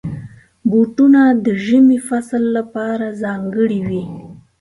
بوټونه 0.69 1.21
د 1.45 1.47
ژمي 1.65 1.99
فصل 2.07 2.43
لپاره 2.57 3.07
ځانګړي 3.23 3.79
وي. 3.87 4.03